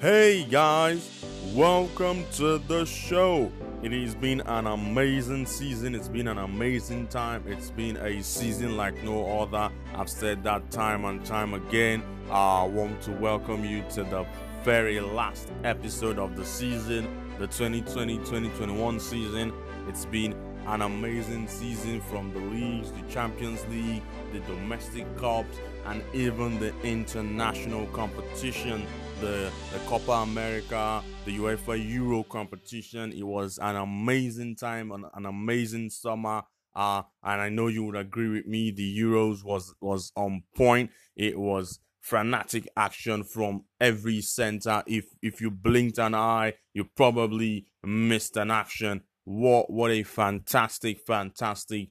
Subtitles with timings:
[0.00, 1.24] Hey guys,
[1.56, 3.50] welcome to the show.
[3.82, 5.92] It has been an amazing season.
[5.92, 7.42] It's been an amazing time.
[7.48, 9.74] It's been a season like no other.
[9.96, 12.04] I've said that time and time again.
[12.30, 14.24] I want to welcome you to the
[14.62, 17.08] very last episode of the season,
[17.40, 19.52] the 2020 2021 season.
[19.88, 20.32] It's been
[20.68, 25.56] an amazing season from the leagues, the Champions League, the domestic cups,
[25.86, 28.86] and even the international competition,
[29.20, 33.12] the, the Copa America, the UEFA Euro competition.
[33.12, 36.42] It was an amazing time, an, an amazing summer.
[36.74, 38.70] Uh, and I know you would agree with me.
[38.70, 40.90] The Euros was was on point.
[41.16, 44.82] It was frenetic action from every center.
[44.86, 51.00] If if you blinked an eye, you probably missed an action what what a fantastic,
[51.06, 51.90] fantastic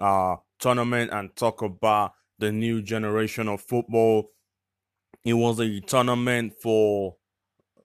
[0.00, 4.30] uh tournament and talk about the new generation of football.
[5.28, 7.16] It was a tournament for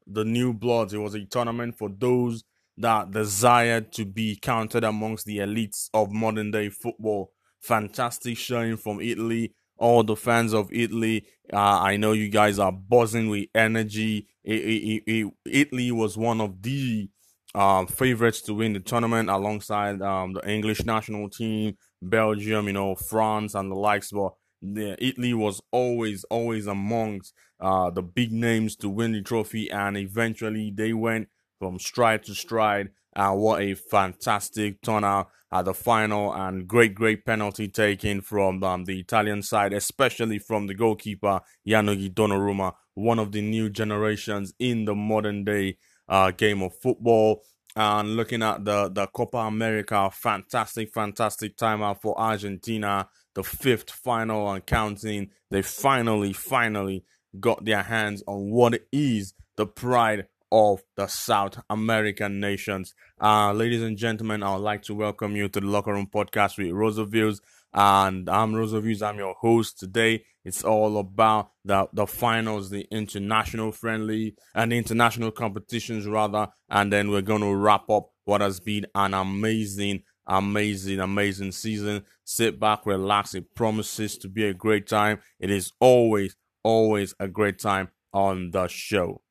[0.07, 0.93] the new bloods.
[0.93, 2.45] It was a tournament for those
[2.77, 7.33] that desired to be counted amongst the elites of modern day football.
[7.59, 9.53] Fantastic showing from Italy.
[9.77, 14.29] All the fans of Italy, uh, I know you guys are buzzing with energy.
[14.45, 17.09] It, it, it, Italy was one of the
[17.53, 22.95] um, favorites to win the tournament alongside um, the English national team, Belgium, you know,
[22.95, 24.11] France, and the likes.
[24.11, 24.31] But
[24.63, 29.97] the, Italy was always, always amongst uh, the big names to win the trophy, and
[29.97, 31.27] eventually they went
[31.59, 32.89] from stride to stride.
[33.15, 38.85] And what a fantastic turnout at the final, and great, great penalty taken from um,
[38.85, 44.85] the Italian side, especially from the goalkeeper Gianluigi Donnarumma, one of the new generations in
[44.85, 45.77] the modern day
[46.09, 47.43] uh, game of football.
[47.75, 53.09] And looking at the, the Copa America, fantastic, fantastic timeout for Argentina.
[53.35, 55.29] The fifth final and counting.
[55.49, 57.03] They finally, finally
[57.39, 62.93] got their hands on what is the pride of the South American nations.
[63.19, 66.57] Uh, ladies and gentlemen, I would like to welcome you to the Locker Room Podcast
[66.59, 67.39] with Roosevelt
[67.73, 69.01] and I'm Roosevelt.
[69.01, 70.25] I'm your host today.
[70.45, 77.09] It's all about the the finals, the international friendly and international competitions rather, and then
[77.09, 82.03] we're going to wrap up what has been an amazing, amazing, amazing season.
[82.23, 83.35] Sit back, relax.
[83.35, 85.19] It promises to be a great time.
[85.39, 89.21] It is always, always a great time on the show.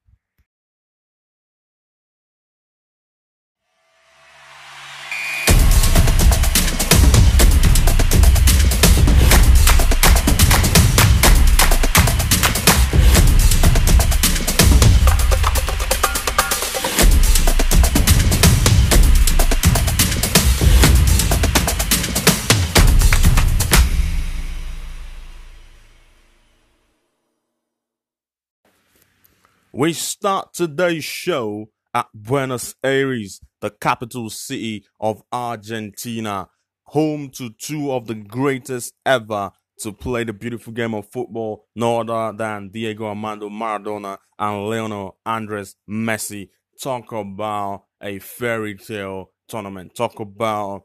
[29.83, 36.51] We start today's show at Buenos Aires, the capital city of Argentina,
[36.85, 39.51] home to two of the greatest ever
[39.81, 45.19] to play the beautiful game of football, no other than Diego Armando Maradona and Lionel
[45.27, 46.51] Andres Messi.
[46.81, 49.97] Talk about a fairy tale tournament.
[49.97, 50.85] Talk about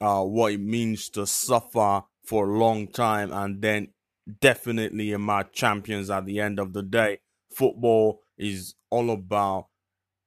[0.00, 3.88] uh, what it means to suffer for a long time and then
[4.40, 7.18] definitely emerge champions at the end of the day.
[7.52, 9.66] Football is all about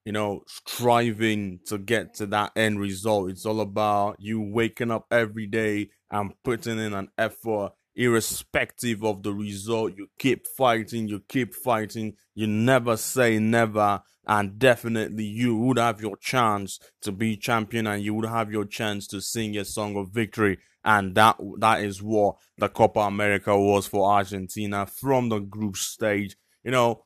[0.06, 3.30] you know striving to get to that end result.
[3.30, 9.24] It's all about you waking up every day and putting in an effort irrespective of
[9.24, 9.94] the result.
[9.97, 12.16] You keep fighting you keep fighting.
[12.34, 14.02] You never say never.
[14.26, 18.66] And definitely you would have your chance to be champion and you would have your
[18.66, 20.59] chance to sing a song of victory.
[20.84, 26.36] And that that is what the Copa America was for Argentina from the group stage.
[26.64, 27.03] You know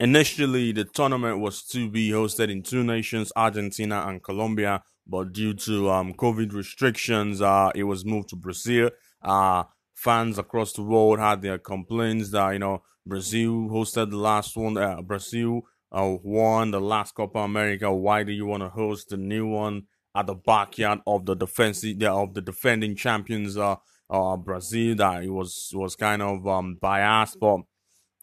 [0.00, 5.54] Initially, the tournament was to be hosted in two nations, Argentina and Colombia, but due
[5.54, 8.90] to um, COVID restrictions, uh, it was moved to Brazil.
[9.20, 9.64] Uh,
[9.94, 14.76] fans across the world had their complaints that you know Brazil hosted the last one.
[14.76, 17.92] Uh, Brazil uh, won the last Copa America.
[17.92, 19.82] Why do you want to host the new one
[20.14, 23.74] at the backyard of the defensive of the defending champions, uh,
[24.08, 24.94] uh, Brazil?
[24.94, 27.62] That it was was kind of um, biased, but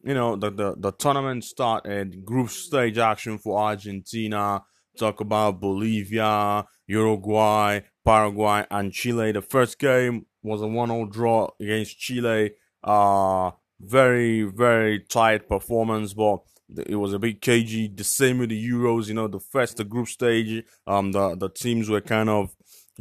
[0.05, 4.61] you know, the, the, the tournament started, group stage action for Argentina,
[4.97, 9.31] talk about Bolivia, Uruguay, Paraguay, and Chile.
[9.31, 12.51] The first game was a 1 0 draw against Chile.
[12.83, 13.49] Uh,
[13.79, 16.39] very, very tight performance, but
[16.85, 17.87] it was a bit cagey.
[17.87, 21.49] The same with the Euros, you know, the first, the group stage, um, the, the
[21.49, 22.55] teams were kind of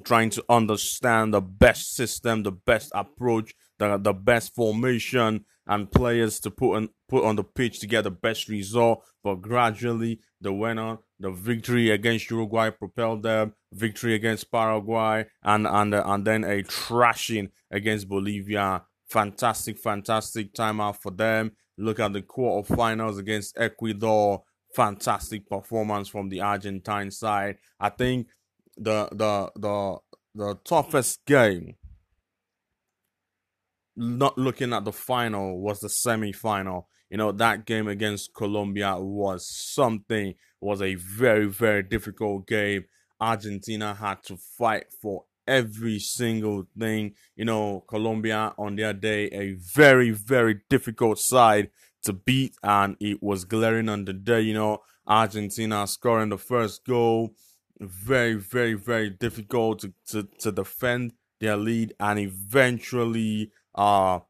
[0.04, 6.40] trying to understand the best system, the best approach, the, the best formation and players
[6.40, 9.04] to put on put on the pitch to get the best result.
[9.22, 15.94] But gradually, the winner, the victory against Uruguay propelled them, victory against Paraguay, and and
[15.94, 18.82] uh, and then a thrashing against Bolivia.
[19.08, 21.52] Fantastic, fantastic time out for them.
[21.76, 24.42] Look at the quarterfinals against Ecuador.
[24.74, 27.58] Fantastic performance from the Argentine side.
[27.78, 28.28] I think
[28.76, 29.98] the the the
[30.34, 31.76] the toughest game
[33.96, 36.88] not looking at the final was the semi-final.
[37.10, 42.84] You know that game against colombia was something was a very very difficult game.
[43.20, 47.14] Argentina had to fight for every single thing.
[47.36, 51.70] You know colombia on their day a very very difficult side
[52.02, 54.40] to beat and it was glaring on the day.
[54.40, 57.34] You know argentina scoring the first goal
[57.78, 64.20] very very very difficult to, to, to defend their lead and eventually uh,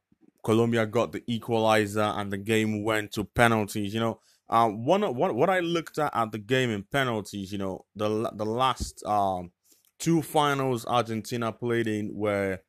[0.43, 3.93] Colombia got the equalizer and the game went to penalties.
[3.93, 4.19] You know,
[4.49, 7.51] uh, one what what I looked at at the game in penalties.
[7.51, 9.51] You know, the the last um
[9.99, 12.59] two finals Argentina played in were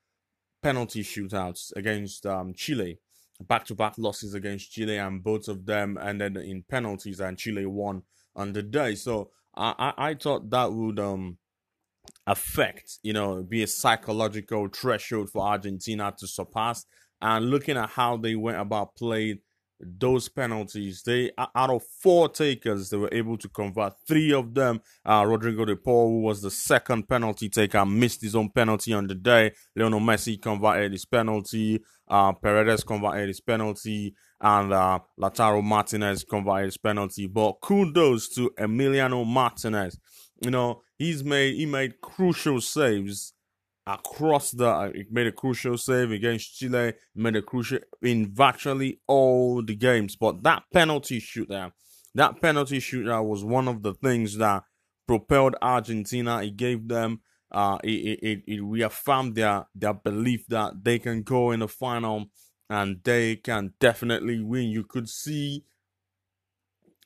[0.63, 2.99] penalty shootouts against um, Chile,
[3.41, 7.67] back to back losses against Chile, and both of them ended in penalties, and Chile
[7.67, 8.03] won
[8.35, 8.95] on the day.
[8.95, 11.39] So I I, I thought that would um
[12.27, 16.85] affect, you know, be a psychological threshold for Argentina to surpass.
[17.21, 19.39] And looking at how they went about playing
[19.79, 24.81] those penalties, they out of four takers, they were able to convert three of them.
[25.05, 29.07] Uh, Rodrigo de Paul, who was the second penalty taker, missed his own penalty on
[29.07, 29.53] the day.
[29.75, 31.83] Lionel Messi converted his penalty.
[32.09, 37.27] Uh, Paredes converted his penalty, and uh, Lautaro Martinez converted his penalty.
[37.27, 39.99] But kudos to Emiliano Martinez.
[40.43, 43.33] You know, he's made he made crucial saves
[43.87, 49.01] across the uh, he made a crucial save against Chile, made a crucial in virtually
[49.07, 50.17] all the games.
[50.17, 51.73] But that penalty shootout,
[52.15, 54.65] that penalty shootout was one of the things that
[55.07, 56.43] propelled Argentina.
[56.43, 57.21] It gave them
[57.53, 62.27] uh it, it, it reaffirmed their their belief that they can go in the final
[62.69, 64.65] and they can definitely win.
[64.69, 65.65] You could see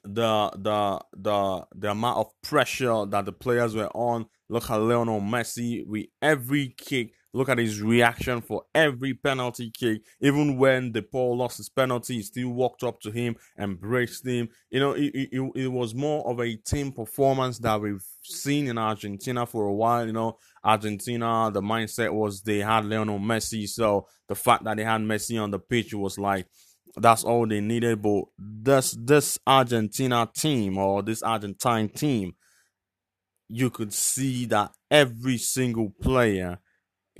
[0.05, 4.26] the the the the amount of pressure that the players were on.
[4.49, 7.12] Look at Lionel Messi with every kick.
[7.32, 10.02] Look at his reaction for every penalty kick.
[10.20, 14.49] Even when de Paul lost his penalty, he still walked up to him, embraced him.
[14.70, 18.79] You know, it, it, it was more of a team performance that we've seen in
[18.79, 20.05] Argentina for a while.
[20.05, 23.69] You know, Argentina, the mindset was they had Lionel Messi.
[23.69, 26.47] So the fact that they had Messi on the pitch was like,
[26.97, 28.03] that's all they needed.
[28.03, 32.35] But this this Argentina team or this Argentine team,
[33.49, 36.59] you could see that every single player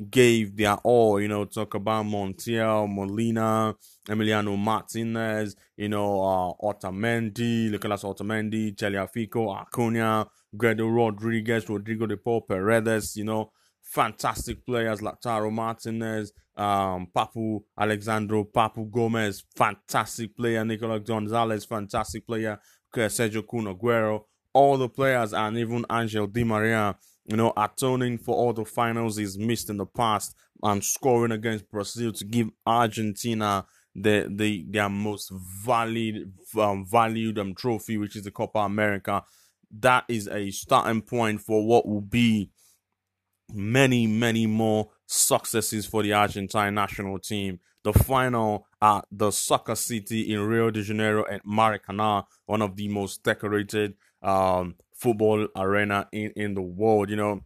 [0.08, 1.20] gave their all.
[1.20, 3.75] You know, talk about Montiel, Molina,
[4.08, 10.26] Emiliano Martinez, you know, uh, Otamendi, Nicolas Otamendi, Tagliafico, Acuna,
[10.56, 13.52] Guido Rodriguez, Rodrigo de Paul, Paredes, you know,
[13.82, 22.26] fantastic players like Taro Martinez, um, Papu Alexandro, Papu Gomez, fantastic player, Nicolas Gonzalez, fantastic
[22.26, 22.58] player,
[22.94, 28.52] Sergio Aguero, all the players, and even Angel Di Maria, you know, atoning for all
[28.52, 34.30] the finals he's missed in the past and scoring against Brazil to give Argentina the
[34.30, 35.32] the their most
[35.64, 39.23] valued um, valued um, trophy, which is the Copa America.
[39.70, 42.50] That is a starting point for what will be
[43.52, 47.59] many, many more successes for the Argentine national team.
[47.83, 52.88] The final at the Soccer City in Rio de Janeiro at Maracanã, one of the
[52.88, 57.11] most decorated um, football arena in, in the world.
[57.11, 57.40] You know,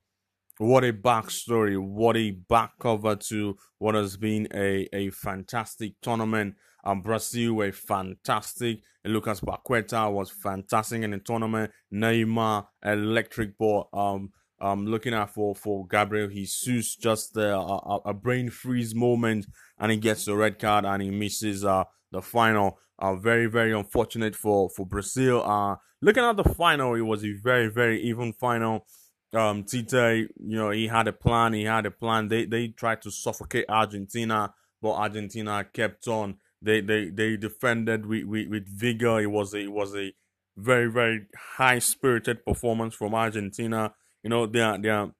[0.58, 6.56] what a backstory, what a back cover to what has been a, a fantastic tournament.
[6.84, 8.80] Um, Brazil were fantastic.
[9.04, 11.70] Lucas Paqueta was fantastic in the tournament.
[11.92, 13.88] Neymar, electric ball.
[13.94, 14.32] Um,
[14.64, 19.46] um, looking at for for Gabriel Jesus, just a, a, brain freeze moment,
[19.78, 22.78] and he gets the red card and he misses uh, the final.
[22.98, 25.42] Uh, very very unfortunate for for Brazil.
[25.44, 28.86] Uh, looking at the final, it was a very very even final.
[29.34, 31.52] Um, Tite, you know, he had a plan.
[31.52, 32.28] He had a plan.
[32.28, 36.36] They they tried to suffocate Argentina, but Argentina kept on.
[36.62, 39.20] They they they defended with with, with vigor.
[39.20, 40.14] It was a it was a
[40.56, 43.92] very very high spirited performance from Argentina
[44.24, 45.12] you know, their their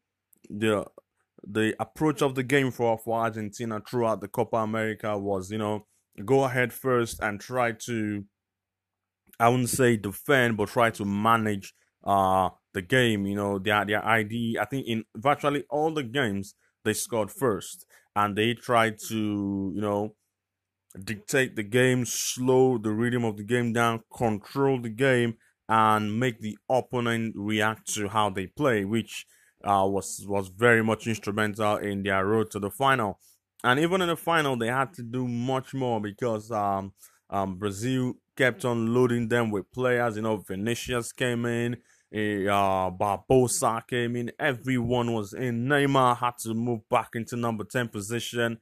[0.50, 0.86] the
[1.46, 5.86] the approach of the game for for Argentina throughout the Copa America was, you know,
[6.24, 8.24] go ahead first and try to
[9.40, 13.26] I wouldn't say defend, but try to manage uh the game.
[13.26, 14.58] You know, their their ID.
[14.60, 19.80] I think in virtually all the games they scored first, and they tried to you
[19.80, 20.14] know
[21.04, 25.36] dictate the game, slow the rhythm of the game down, control the game,
[25.68, 29.26] and make the opponent react to how they play, which
[29.64, 33.18] uh, was was very much instrumental in their road to the final.
[33.62, 36.92] And even in the final, they had to do much more because um,
[37.30, 40.16] um, Brazil kept on loading them with players.
[40.16, 41.76] You know, Vinicius came in,
[42.12, 44.32] uh, Barbosa came in.
[44.38, 45.66] Everyone was in.
[45.66, 48.52] Neymar had to move back into number ten position.
[48.52, 48.58] It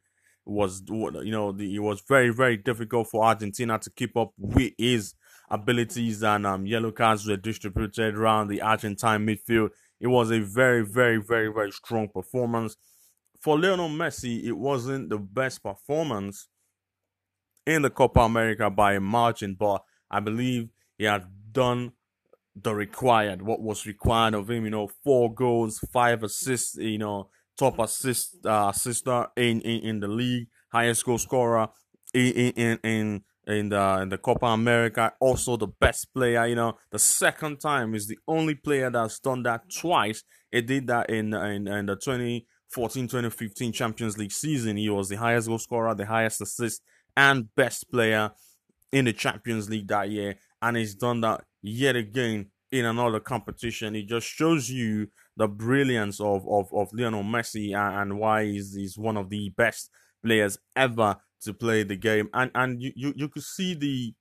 [0.50, 4.72] was you know the, it was very very difficult for Argentina to keep up with
[4.78, 5.14] his
[5.52, 9.70] abilities and um, yellow cards were distributed around the Argentine midfield.
[10.00, 12.76] It was a very very very very strong performance
[13.40, 14.42] for Lionel Messi.
[14.44, 16.48] It wasn't the best performance
[17.66, 21.92] in the Copa America by a margin, but I believe he had done
[22.54, 24.64] the required, what was required of him.
[24.64, 26.76] You know, four goals, five assists.
[26.76, 27.28] You know,
[27.58, 31.68] top assist uh, assister in, in in the league, highest goal scorer
[32.14, 35.12] in in in in the in the Copa America.
[35.20, 36.46] Also, the best player.
[36.46, 40.22] You know, the second time is the only player that's done that twice.
[40.50, 44.76] He did that in in, in the 2014-2015 Champions League season.
[44.76, 46.82] He was the highest goal scorer, the highest assist,
[47.16, 48.30] and best player
[48.92, 50.36] in the Champions League that year.
[50.60, 53.96] And he's done that yet again in another competition.
[53.96, 58.74] It just shows you the brilliance of, of, of Lionel Messi and, and why he's,
[58.74, 59.90] he's one of the best
[60.24, 62.28] players ever to play the game.
[62.34, 64.14] And and you, you, you could see the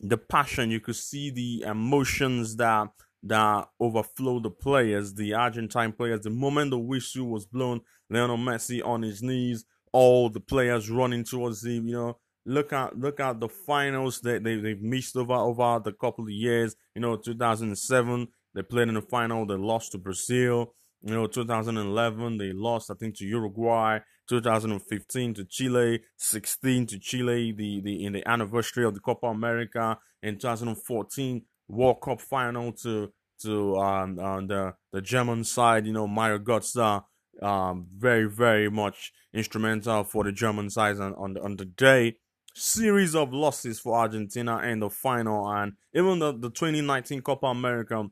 [0.00, 2.88] the passion, you could see the emotions that
[3.22, 6.20] that overflow the players, the Argentine players.
[6.20, 11.24] The moment the whistle was blown, Lionel Messi on his knees, all the players running
[11.24, 11.88] towards him.
[11.88, 15.92] You know, look at look at the finals that they they've missed over over the
[15.92, 16.76] couple of years.
[16.94, 20.74] You know, 2007 they played in the final, they lost to Brazil.
[21.02, 24.00] You know, 2011 they lost I think to Uruguay.
[24.28, 29.98] 2015 to Chile, 16 to Chile, the, the in the anniversary of the Copa America,
[30.22, 33.12] in 2014 World Cup final to
[33.42, 37.04] to um, on the the German side, you know, Mario Götze
[37.42, 42.16] um, very, very much instrumental for the German side on, on, the, on the day.
[42.54, 48.04] Series of losses for Argentina in the final, and even the, the 2019 Copa America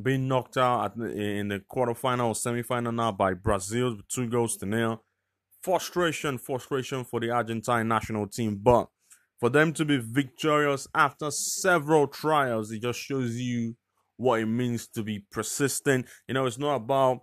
[0.00, 4.56] being knocked out the, in the quarterfinal or semifinal now by Brazil with two goals
[4.58, 5.02] to nil.
[5.62, 8.88] Frustration, frustration for the Argentine national team, but
[9.38, 13.76] for them to be victorious after several trials, it just shows you
[14.16, 16.06] what it means to be persistent.
[16.26, 17.20] You know, it's not about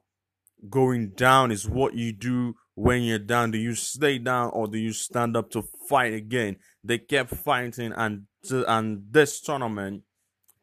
[0.69, 3.51] going down is what you do when you're down.
[3.51, 6.57] Do you stay down or do you stand up to fight again?
[6.83, 10.03] They kept fighting, and and this tournament,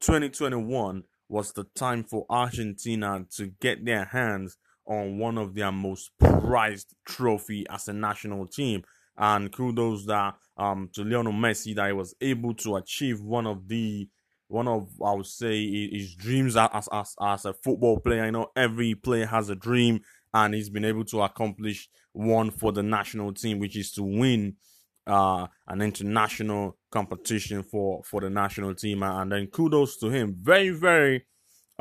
[0.00, 6.10] 2021, was the time for Argentina to get their hands on one of their most
[6.18, 8.82] prized trophy as a national team.
[9.16, 13.68] And kudos that um to Lionel Messi that he was able to achieve one of
[13.68, 14.08] the
[14.48, 18.26] one of I would say his dreams as as as a football player.
[18.26, 20.00] You know, every player has a dream,
[20.32, 24.56] and he's been able to accomplish one for the national team, which is to win
[25.06, 29.02] uh, an international competition for for the national team.
[29.02, 31.24] And then kudos to him, very very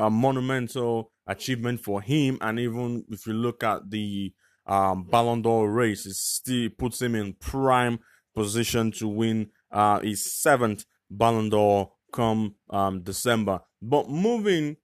[0.02, 2.38] uh, monumental achievement for him.
[2.42, 4.34] And even if you look at the
[4.66, 8.00] um, Ballon d'Or race, it still puts him in prime
[8.34, 13.62] position to win uh, his seventh Ballon d'Or come um, December.
[13.82, 14.78] But moving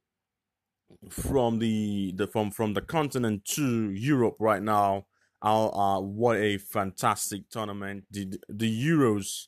[1.09, 5.05] from the, the from from the continent to Europe right now,
[5.41, 8.05] uh, what a fantastic tournament!
[8.09, 9.47] The the Euros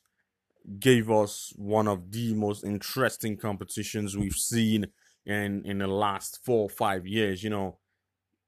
[0.78, 4.86] gave us one of the most interesting competitions we've seen
[5.30, 7.42] in in the last four or five years.
[7.44, 7.78] You know,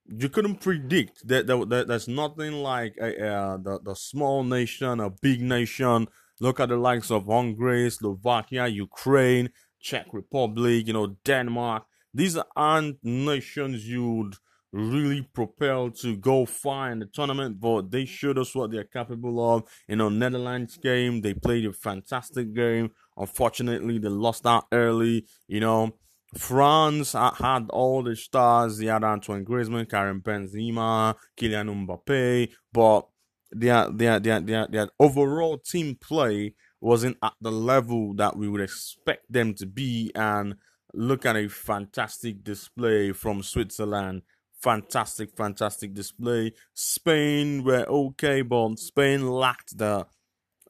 [0.07, 1.47] you couldn't predict that,
[1.89, 6.09] there's nothing like a, the the small nation, a big nation
[6.43, 11.85] Look at the likes of Hungary, Slovakia, Ukraine, Czech Republic, you know, Denmark.
[12.13, 14.35] These aren't nations you'd
[14.73, 19.55] really propel to go far in the tournament, but they showed us what they're capable
[19.55, 19.63] of.
[19.87, 22.91] You know, Netherlands game, they played a fantastic game.
[23.17, 25.27] Unfortunately, they lost out early.
[25.47, 25.95] You know,
[26.37, 28.79] France had all the stars.
[28.79, 33.07] They had Antoine Griezmann, Karim Benzema, Kylian Mbappe, but
[33.53, 38.61] their their their their their overall team play wasn't at the level that we would
[38.61, 40.55] expect them to be and
[40.95, 44.23] look at a fantastic display from Switzerland
[44.61, 50.07] fantastic fantastic display Spain were okay but Spain lacked the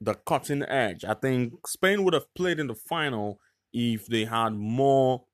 [0.00, 3.38] the cutting edge I think Spain would have played in the final
[3.72, 5.24] if they had more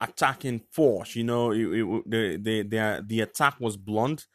[0.00, 4.26] attacking force you know it, it, the, the, the, the attack was blunt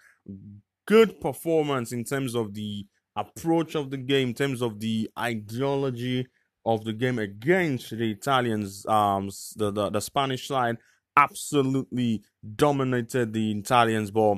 [0.86, 6.28] good performance in terms of the approach of the game, in terms of the ideology
[6.66, 10.78] of the game against the Italians, um, the, the, the Spanish side
[11.16, 12.24] absolutely
[12.56, 14.12] dominated the Italians.
[14.12, 14.38] But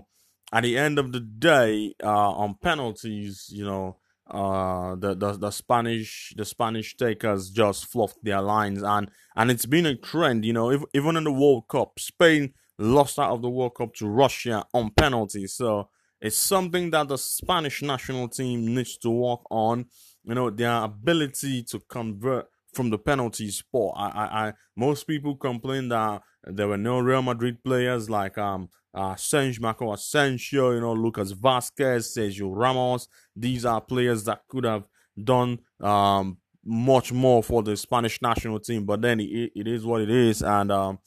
[0.51, 3.97] at the end of the day, uh, on penalties, you know,
[4.29, 9.65] uh, the, the the Spanish the Spanish takers just fluffed their lines, and and it's
[9.65, 10.45] been a trend.
[10.45, 13.93] You know, if, even in the World Cup, Spain lost out of the World Cup
[13.95, 15.53] to Russia on penalties.
[15.53, 15.89] So
[16.19, 19.85] it's something that the Spanish national team needs to work on.
[20.23, 23.93] You know, their ability to convert from the penalty spot.
[23.95, 28.69] I, I, I most people complain that there were no Real Madrid players like um
[28.93, 33.07] uh Sergio Marco Asensio, you know, Lucas Vázquez, Sergio Ramos.
[33.35, 34.87] These are players that could have
[35.21, 40.01] done um much more for the Spanish national team, but then it, it is what
[40.01, 40.97] it is, and um,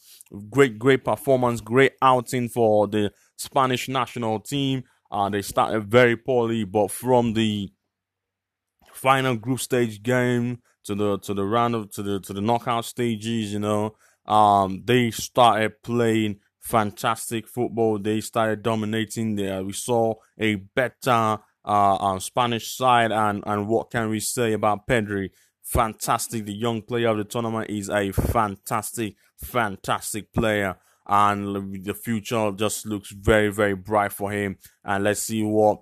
[0.49, 4.85] great, great performance, great outing for the Spanish national team.
[5.11, 7.73] Uh, they started very poorly, but from the
[8.93, 12.85] final group stage game to the to the round of to the to the knockout
[12.85, 13.95] stages, you know,
[14.26, 17.99] um, they started playing fantastic football.
[17.99, 19.37] They started dominating.
[19.37, 24.54] There, we saw a better uh, uh, Spanish side, and and what can we say
[24.54, 25.30] about Pedri?
[25.62, 30.76] Fantastic, the young player of the tournament is a fantastic, fantastic player
[31.11, 34.57] and the future just looks very, very bright for him.
[34.85, 35.80] And let's see what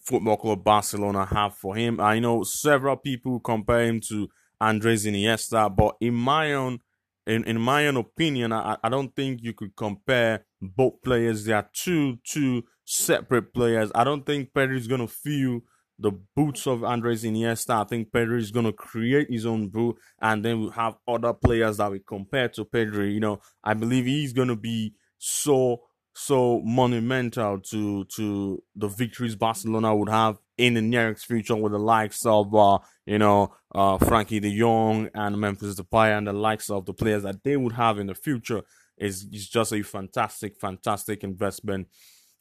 [0.00, 2.00] Football Club Barcelona have for him.
[2.00, 4.28] I know several people compare him to
[4.60, 6.80] Andres Iniesta, but in my own
[7.26, 11.44] in, in my own opinion, I, I don't think you could compare both players.
[11.44, 13.92] They are two two separate players.
[13.94, 15.60] I don't think Pedri is gonna feel
[15.98, 17.84] the boots of Andres Iniesta.
[17.84, 21.76] I think Pedri is to create his own boot, and then we have other players
[21.76, 23.14] that we compare to Pedri.
[23.14, 25.82] You know, I believe he's to be so
[26.14, 31.78] so monumental to to the victories Barcelona would have in the nearest future with the
[31.78, 36.68] likes of uh, you know uh, Frenkie De Jong and Memphis Depay and the likes
[36.68, 38.62] of the players that they would have in the future
[38.98, 41.88] is is just a fantastic fantastic investment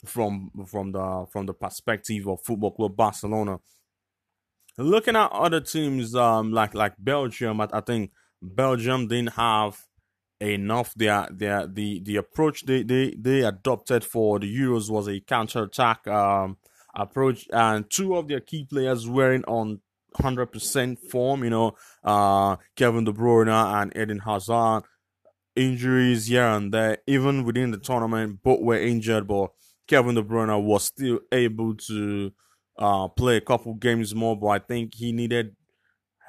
[0.05, 3.59] from from the from the perspective of Football Club Barcelona.
[4.77, 9.79] Looking at other teams um like like Belgium, I, I think Belgium didn't have
[10.49, 10.93] enough.
[10.95, 15.63] Their their the the approach they they they adopted for the Euros was a counter
[15.63, 16.57] attack um
[16.95, 19.81] approach, and two of their key players weren't on
[20.15, 21.43] hundred percent form.
[21.43, 21.71] You know,
[22.03, 24.83] uh, Kevin De Bruyne and Eden Hazard.
[25.53, 29.51] Injuries here and there, even within the tournament, both were injured, but
[29.85, 32.31] Kevin De Bruyne was still able to
[32.79, 35.53] uh, play a couple games more, but I think he needed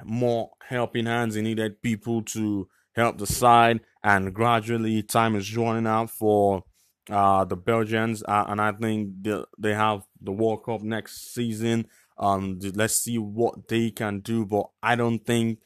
[0.03, 1.35] more helping hands.
[1.35, 6.63] He needed people to help the side, and gradually time is running out for
[7.09, 11.87] uh, the Belgians, uh, and I think they, they have the World Cup next season.
[12.17, 15.59] Um, let's see what they can do, but I don't think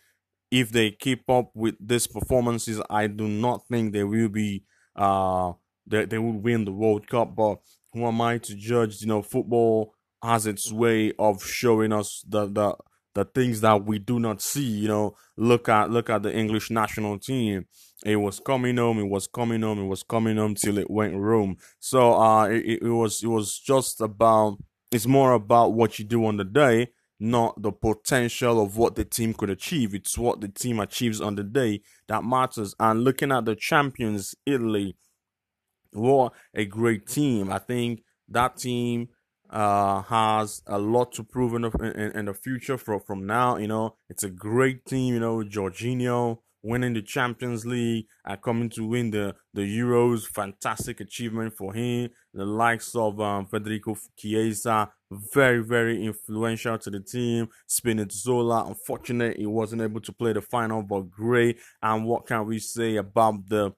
[0.52, 4.64] if they keep up with these performances, I do not think they will be
[4.96, 5.54] uh
[5.86, 7.36] they, they will win the World Cup.
[7.36, 7.60] But
[7.94, 9.02] who am I to judge?
[9.02, 12.76] You know, football has its way of showing us the the
[13.18, 14.64] the things that we do not see.
[14.64, 17.66] You know, look at look at the English national team.
[18.06, 19.00] It was coming home.
[19.00, 19.80] It was coming home.
[19.80, 21.58] It was coming home till it went home.
[21.80, 24.60] So uh, it, it was it was just about.
[24.92, 29.04] It's more about what you do on the day, not the potential of what the
[29.04, 29.96] team could achieve.
[29.96, 32.76] It's what the team achieves on the day that matters.
[32.80, 34.96] And looking at the champions, Italy,
[35.92, 37.52] what a great team.
[37.52, 39.10] I think that team
[39.50, 43.58] uh, has a lot to prove in the, in, in the future from, from now.
[43.58, 48.70] You know, it's a great team, you know, Jorginho winning the Champions League and coming
[48.70, 50.26] to win the, the Euros.
[50.26, 52.10] Fantastic achievement for him.
[52.34, 54.90] The likes of um, Federico Chiesa,
[55.34, 57.48] very, very influential to the team.
[57.70, 61.58] Spinazzola, unfortunate he wasn't able to play the final, but great.
[61.82, 63.74] And what can we say about the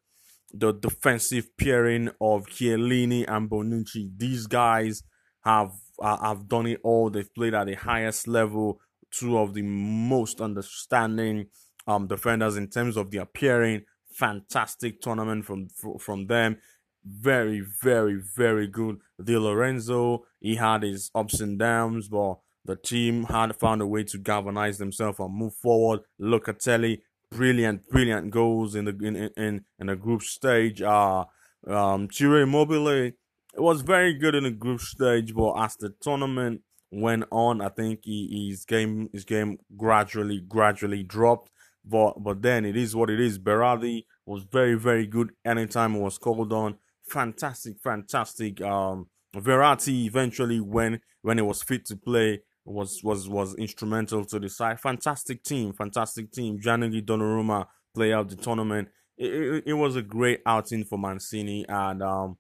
[0.51, 4.09] the defensive pairing of Chiellini and Bonucci.
[4.17, 5.03] These guys
[5.43, 5.71] have
[6.01, 7.09] uh, have done it all.
[7.09, 8.79] They've played at the highest level.
[9.11, 11.47] Two of the most understanding
[11.87, 13.85] um, defenders in terms of the appearing.
[14.13, 15.67] Fantastic tournament from
[15.99, 16.57] from them.
[17.05, 18.97] Very, very, very good.
[19.23, 24.03] Di Lorenzo, he had his ups and downs, but the team had found a way
[24.03, 26.01] to galvanize themselves and move forward.
[26.21, 30.81] Locatelli, brilliant, brilliant goals in the in in, in the group stage.
[30.81, 31.25] Uh
[31.67, 33.11] um Ciro Immobile
[33.57, 38.01] was very good in the group stage, but as the tournament went on, I think
[38.03, 41.49] he, his game his game gradually gradually dropped.
[41.85, 43.39] But but then it is what it is.
[43.39, 46.77] Berardi was very very good anytime he was called on.
[47.09, 48.61] Fantastic, fantastic.
[48.61, 54.39] Um, Verratti eventually when when he was fit to play was was was instrumental to
[54.39, 54.79] the side.
[54.79, 56.59] Fantastic team, fantastic team.
[56.59, 58.89] Gianluigi Donnarumma play out the tournament.
[59.17, 62.37] It, it, it, was a great outing for Mancini, and um,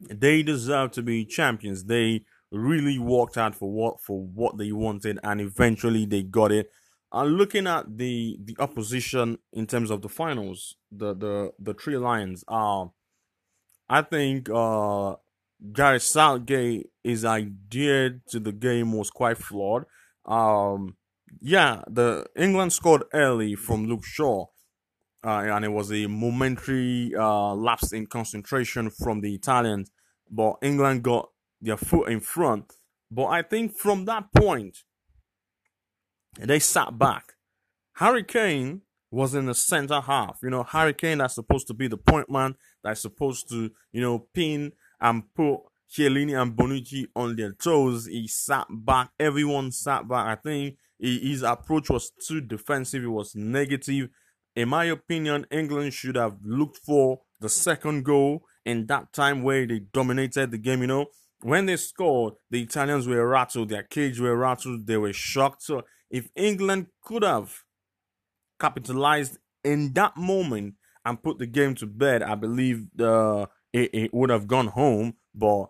[0.00, 1.84] they deserve to be champions.
[1.84, 6.70] They really worked out for what for what they wanted, and eventually they got it.
[7.12, 11.96] And looking at the the opposition in terms of the finals, the the the three
[11.96, 12.86] lions, uh,
[13.88, 15.16] I think uh,
[15.72, 19.84] Gareth Southgate his idea to the game was quite flawed.
[20.24, 20.96] Um,
[21.40, 24.46] yeah, the England scored early from Luke Shaw,
[25.24, 29.90] uh, and it was a momentary uh, lapse in concentration from the Italians.
[30.30, 32.72] But England got their foot in front.
[33.10, 34.78] But I think from that point,
[36.38, 37.34] they sat back.
[37.94, 40.38] Harry Kane was in the center half.
[40.42, 44.00] You know, Harry Kane that's supposed to be the point man, that's supposed to, you
[44.00, 45.60] know, pin and put
[45.90, 48.06] Chiellini and Bonucci on their toes.
[48.06, 49.10] He sat back.
[49.18, 50.26] Everyone sat back.
[50.26, 53.04] I think his approach was too defensive.
[53.04, 54.08] It was negative.
[54.56, 59.66] In my opinion, England should have looked for the second goal in that time where
[59.66, 60.80] they dominated the game.
[60.80, 61.06] You know,
[61.42, 65.62] when they scored, the Italians were rattled, their cage were rattled, they were shocked.
[65.62, 67.62] So if England could have
[68.60, 74.14] capitalized in that moment and put the game to bed, I believe the it, it
[74.14, 75.14] would have gone home.
[75.34, 75.66] But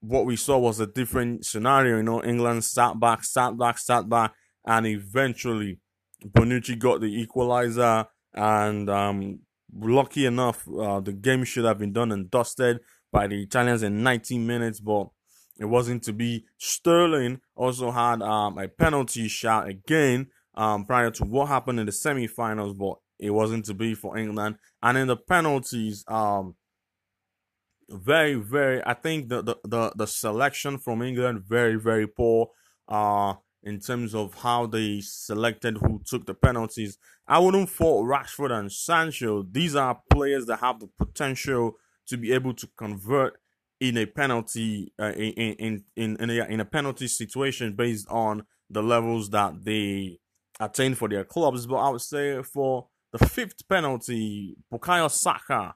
[0.00, 1.98] what we saw was a different scenario.
[1.98, 4.32] You know, England sat back, sat back, sat back,
[4.66, 5.78] and eventually
[6.26, 8.06] Bonucci got the equalizer.
[8.34, 9.40] And um,
[9.80, 12.80] lucky enough, uh, the game should have been done and dusted
[13.12, 15.08] by the Italians in 19 minutes, but
[15.58, 16.44] it wasn't to be.
[16.58, 21.92] Sterling also had um, a penalty shot again um, prior to what happened in the
[21.92, 24.56] semi-finals, but it wasn't to be for England.
[24.82, 26.56] And in the penalties, um,
[27.88, 32.48] very, very, I think the, the, the, the selection from England, very, very poor.
[32.88, 36.98] Uh, in terms of how they selected who took the penalties.
[37.26, 39.42] I wouldn't fault Rashford and Sancho.
[39.50, 43.38] These are players that have the potential to be able to convert
[43.80, 48.44] in a penalty uh, in, in in in a, in a penalty situation based on
[48.70, 50.18] the levels that they
[50.60, 51.66] attained for their clubs.
[51.66, 55.74] But I would say for the fifth penalty, Bukayo Saka,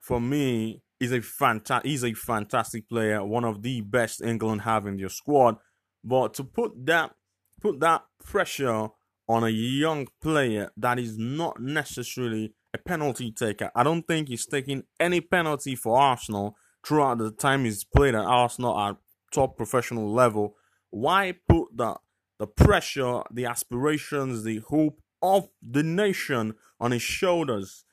[0.00, 1.90] for me, is a fantastic.
[1.90, 5.56] He's a fantastic player, one of the best England have in their squad.
[6.04, 7.15] But to put that
[7.60, 8.88] put that pressure
[9.28, 13.70] on a young player that is not necessarily a penalty taker.
[13.74, 18.24] I don't think he's taking any penalty for Arsenal throughout the time he's played at
[18.24, 18.96] Arsenal at
[19.32, 20.56] top professional level.
[20.90, 21.96] Why put the
[22.38, 27.84] the pressure, the aspirations, the hope of the nation on his shoulders?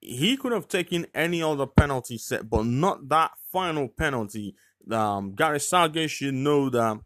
[0.00, 4.54] He could have taken any other penalty set, but not that final penalty.
[4.90, 7.00] Um, Gary Southgate should know that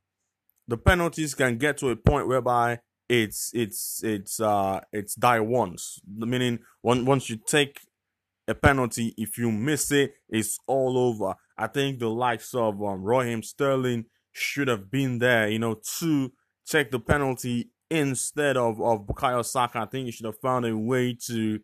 [0.70, 2.78] the penalties can get to a point whereby
[3.09, 5.98] it's it's it's uh it's die once.
[6.06, 7.80] Meaning once once you take
[8.46, 11.35] a penalty if you miss it it's all over.
[11.59, 16.33] I think the likes of um, Raheem Sterling should have been there you know to
[16.64, 19.80] take the penalty instead of of Bukayo Saka.
[19.80, 21.59] I think he should have found a way to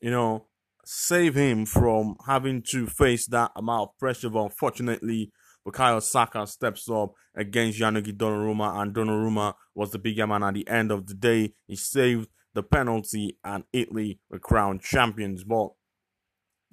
[0.00, 0.48] you know
[0.84, 4.28] save him from having to face that amount of pressure.
[4.28, 5.30] But unfortunately
[5.66, 10.66] Bukayo Saka steps up against Gianluigi Donnarumma, and Donnarumma was the bigger man at the
[10.68, 11.54] end of the day.
[11.66, 15.44] He saved the penalty, and Italy were crowned champions.
[15.44, 15.70] But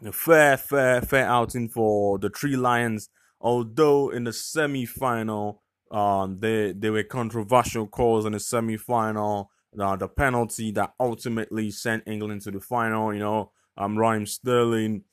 [0.05, 3.09] a fair, fair, fair outing for the Three Lions.
[3.39, 9.49] Although in the semi-final, um, there there were controversial calls in the semi-final.
[9.79, 13.13] Uh, the penalty that ultimately sent England to the final.
[13.13, 15.03] You know, um, Raheem Sterling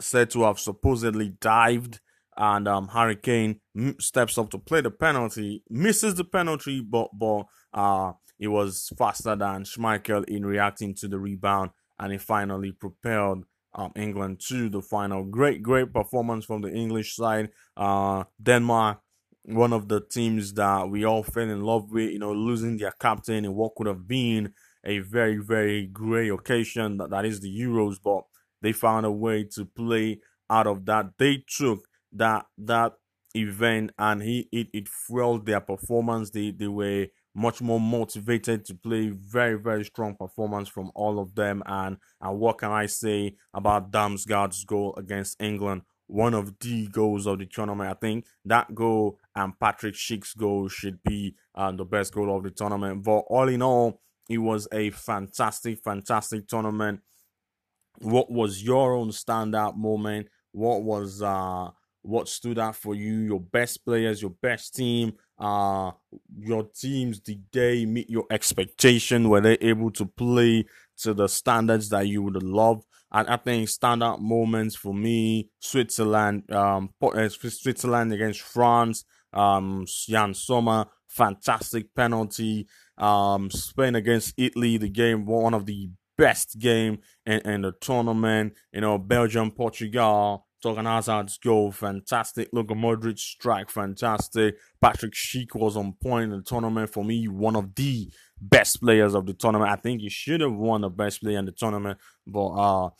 [0.00, 2.00] said to have supposedly dived
[2.36, 3.60] and um, Harry Kane
[3.98, 9.64] steps up to play the penalty, misses the penalty, but but uh, was faster than
[9.64, 13.44] Schmeichel in reacting to the rebound, and he finally propelled
[13.74, 15.24] um, England to the final.
[15.24, 17.50] Great, great performance from the English side.
[17.76, 19.00] Uh, Denmark,
[19.44, 22.92] one of the teams that we all fell in love with, you know, losing their
[22.92, 24.52] captain in what could have been
[24.84, 28.22] a very, very great occasion that, that is the Euros, but
[28.62, 31.06] they found a way to play out of that.
[31.18, 31.80] They took
[32.18, 32.94] that that
[33.34, 36.30] event and he it, it fueled their performance.
[36.30, 41.34] They they were much more motivated to play very very strong performance from all of
[41.34, 41.62] them.
[41.66, 45.82] And and what can i say about damsgaard's goal against england?
[46.08, 47.90] One of the goals of the tournament.
[47.90, 52.44] I think that goal and patrick schick's goal should be uh, the best goal of
[52.44, 53.02] the tournament.
[53.02, 57.00] But all in all it was a fantastic fantastic tournament.
[58.00, 60.28] What was your own standout moment?
[60.52, 61.70] What was uh
[62.06, 65.90] what stood out for you, your best players, your best team, uh,
[66.38, 69.28] your teams, did they meet your expectation?
[69.28, 70.66] Were they able to play
[70.98, 72.84] to the standards that you would love?
[73.12, 80.34] And I think standout moments for me, Switzerland, um, uh, Switzerland against France, um, Yann
[80.34, 82.66] Sommer, fantastic penalty.
[82.98, 88.54] Um, Spain against Italy, the game, one of the best game in, in the tournament.
[88.72, 92.48] You know, Belgium, Portugal, Torgan Hazard's goal, fantastic.
[92.52, 94.56] Luka Modric strike, fantastic.
[94.80, 96.92] Patrick Schick was on point in the tournament.
[96.92, 99.70] For me, one of the best players of the tournament.
[99.70, 102.90] I think he should have won the best player in the tournament, but uh,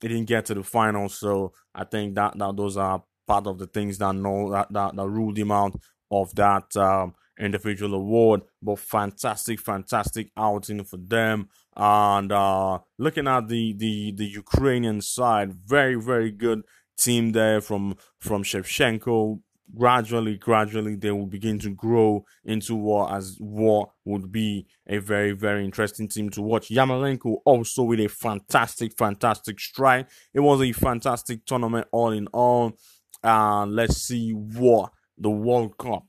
[0.00, 1.08] he didn't get to the final.
[1.08, 4.96] So I think that, that those are part of the things that know that, that,
[4.96, 5.76] that ruled him out
[6.10, 8.42] of that um, individual award.
[8.60, 11.50] But fantastic, fantastic outing for them.
[11.76, 16.62] And uh, looking at the, the the Ukrainian side, very very good
[17.02, 19.40] team there from from Shevchenko.
[19.74, 25.32] Gradually, gradually, they will begin to grow into what as what would be a very,
[25.32, 26.68] very interesting team to watch.
[26.68, 30.08] Yarmolenko also with a fantastic, fantastic strike.
[30.34, 32.76] It was a fantastic tournament all in all.
[33.24, 36.04] Uh, let's see what the World Cup,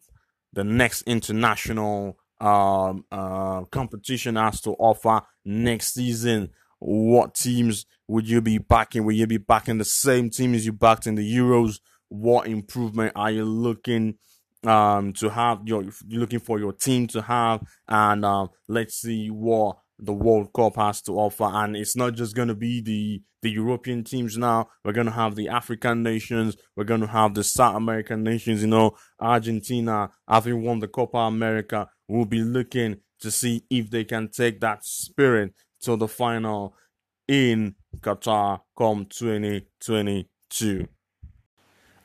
[0.51, 6.49] the next international um, uh, competition has to offer next season.
[6.79, 9.05] What teams would you be backing?
[9.05, 11.79] Will you be backing the same team as you backed in the Euros?
[12.09, 14.15] What improvement are you looking
[14.65, 15.61] um, to have?
[15.65, 20.75] You're looking for your team to have, and um, let's see what the World Cup
[20.75, 21.45] has to offer.
[21.45, 24.69] And it's not just going to be the the European teams now.
[24.83, 26.55] We're going to have the African nations.
[26.75, 28.61] We're going to have the South American nations.
[28.61, 34.03] You know, Argentina, having won the Copa America, will be looking to see if they
[34.03, 36.75] can take that spirit to the final
[37.27, 40.88] in Qatar come 2022.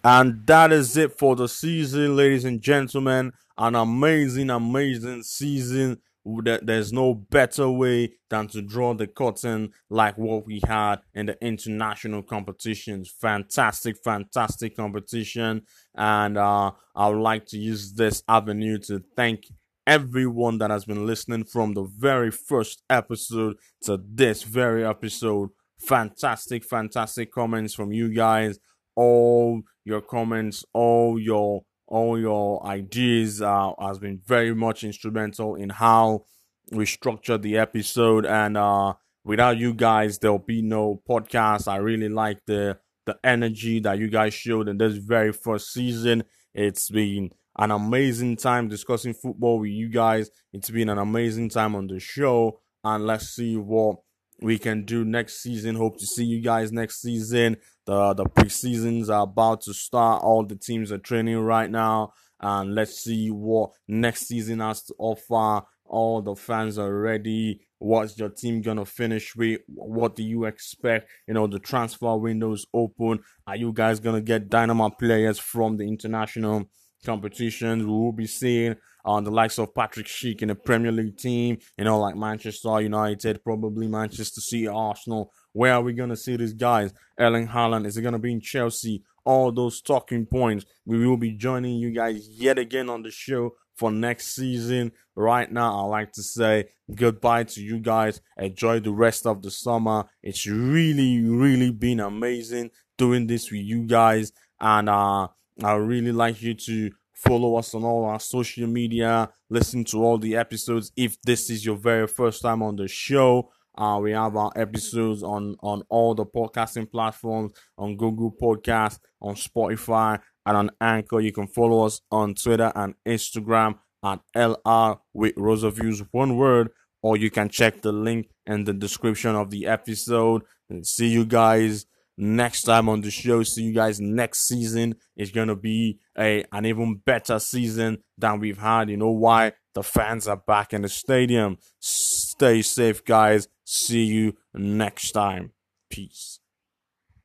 [0.04, 3.32] And that is it for the season, ladies and gentlemen.
[3.56, 5.98] An amazing, amazing season.
[6.24, 11.42] There's no better way than to draw the curtain like what we had in the
[11.44, 13.10] international competitions.
[13.20, 15.62] Fantastic, fantastic competition.
[15.94, 19.46] And uh, I would like to use this avenue to thank
[19.88, 25.48] everyone that has been listening from the very first episode to this very episode.
[25.80, 28.58] Fantastic, fantastic comments from you guys.
[28.94, 35.70] All your comments, all your all your ideas uh, has been very much instrumental in
[35.70, 36.26] how
[36.70, 38.92] we structure the episode and uh
[39.24, 44.08] without you guys there'll be no podcast i really like the the energy that you
[44.10, 46.22] guys showed in this very first season
[46.52, 50.30] it's been an amazing time discussing football with you guys.
[50.52, 53.96] It's been an amazing time on the show, and let's see what
[54.40, 55.74] we can do next season.
[55.74, 57.56] Hope to see you guys next season.
[57.86, 60.22] The the preseasons are about to start.
[60.22, 64.94] All the teams are training right now, and let's see what next season has to
[64.98, 65.66] offer.
[65.84, 67.62] All the fans are ready.
[67.78, 69.60] What's your team gonna finish with?
[69.66, 71.10] What do you expect?
[71.26, 73.20] You know, the transfer windows open.
[73.46, 76.68] Are you guys gonna get dynamite players from the international?
[77.04, 77.84] Competitions.
[77.84, 81.16] We will be seeing on uh, the likes of Patrick Schick in the Premier League
[81.16, 85.32] team, you know, like Manchester United, probably Manchester City, Arsenal.
[85.52, 86.92] Where are we going to see these guys?
[87.18, 89.02] Erling Haaland, is it going to be in Chelsea?
[89.24, 90.66] All those talking points.
[90.84, 94.92] We will be joining you guys yet again on the show for next season.
[95.14, 98.20] Right now, I like to say goodbye to you guys.
[98.36, 100.04] Enjoy the rest of the summer.
[100.22, 104.32] It's really, really been amazing doing this with you guys.
[104.60, 105.28] And uh
[105.62, 110.18] I really like you to follow us on all our social media, listen to all
[110.18, 110.92] the episodes.
[110.96, 115.22] If this is your very first time on the show, uh, we have our episodes
[115.22, 121.20] on on all the podcasting platforms, on Google Podcast, on Spotify, and on Anchor.
[121.20, 126.70] You can follow us on Twitter and Instagram at LR with Rozavillz, one word,
[127.02, 130.42] or you can check the link in the description of the episode.
[130.70, 131.86] And see you guys
[132.18, 133.42] next time on the show.
[133.44, 134.96] See you guys next season.
[135.16, 138.90] It's gonna be a an even better season than we've had.
[138.90, 139.52] You know why?
[139.74, 141.58] The fans are back in the stadium.
[141.78, 143.48] Stay safe, guys.
[143.64, 145.52] See you next time.
[145.88, 146.40] Peace.